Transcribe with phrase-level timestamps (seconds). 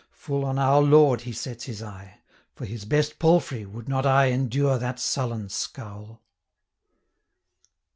[0.13, 2.21] Full on our Lord he sets his eye;
[2.55, 6.23] For his best palfrey, would not I Endure that sullen scowl.'